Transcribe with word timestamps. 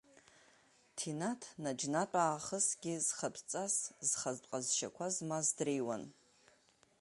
Ҭинаҭ 0.97 1.41
наџьнатә 1.63 2.17
аахысгьы 2.25 2.93
зхатә 3.05 3.41
ҵас, 3.49 3.75
зхатә 4.09 4.45
ҟазшьақәа 4.49 5.07
змаз 5.15 5.47
дреиуан. 5.57 6.03